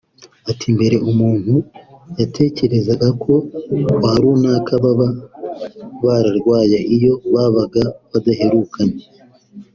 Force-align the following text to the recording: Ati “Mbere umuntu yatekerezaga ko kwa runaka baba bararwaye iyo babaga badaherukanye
Ati 0.51 0.65
“Mbere 0.75 0.95
umuntu 1.09 1.53
yatekerezaga 2.19 3.07
ko 3.23 3.33
kwa 3.97 4.13
runaka 4.21 4.71
baba 4.83 5.07
bararwaye 6.03 6.77
iyo 6.95 7.13
babaga 7.33 7.83
badaherukanye 8.11 9.03